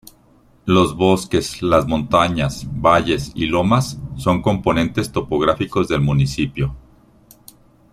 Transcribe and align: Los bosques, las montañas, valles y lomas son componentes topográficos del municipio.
Los 0.65 0.97
bosques, 0.97 1.61
las 1.61 1.85
montañas, 1.85 2.65
valles 2.67 3.31
y 3.35 3.45
lomas 3.45 3.99
son 4.17 4.41
componentes 4.41 5.11
topográficos 5.11 5.89
del 5.89 6.01
municipio. 6.01 6.75